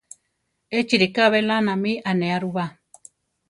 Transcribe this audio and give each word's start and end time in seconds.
Échi 0.79 0.95
ríka 1.01 1.25
belána 1.33 1.73
mi 1.83 1.93
anéa 2.11 2.37
ru 2.43 2.49
ba. 2.55 2.65